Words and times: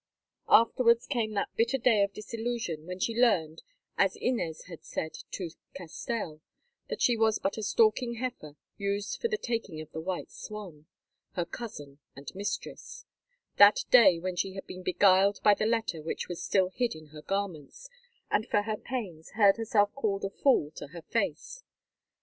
Afterwards 0.49 1.05
came 1.05 1.33
that 1.33 1.55
bitter 1.55 1.77
day 1.77 2.01
of 2.01 2.11
disillusion 2.11 2.87
when 2.87 2.97
she 2.97 3.13
learned, 3.13 3.61
as 3.99 4.15
Inez 4.15 4.63
had 4.63 4.83
said 4.83 5.15
to 5.33 5.51
Castell, 5.75 6.41
that 6.89 7.03
she 7.03 7.15
was 7.15 7.37
but 7.37 7.55
a 7.55 7.61
stalking 7.61 8.15
heifer 8.15 8.55
used 8.79 9.21
for 9.21 9.27
the 9.27 9.37
taking 9.37 9.79
of 9.79 9.91
the 9.91 10.01
white 10.01 10.31
swan, 10.31 10.87
her 11.33 11.45
cousin 11.45 11.99
and 12.15 12.33
mistress—that 12.33 13.81
day 13.91 14.17
when 14.17 14.35
she 14.35 14.55
had 14.55 14.65
been 14.65 14.81
beguiled 14.81 15.39
by 15.43 15.53
the 15.53 15.67
letter 15.67 16.01
which 16.01 16.27
was 16.27 16.41
still 16.43 16.69
hid 16.69 16.95
in 16.95 17.09
her 17.09 17.21
garments, 17.21 17.87
and 18.31 18.47
for 18.47 18.63
her 18.63 18.77
pains 18.77 19.33
heard 19.35 19.57
herself 19.57 19.93
called 19.93 20.25
a 20.25 20.31
fool 20.31 20.71
to 20.71 20.87
her 20.87 21.03
face. 21.03 21.61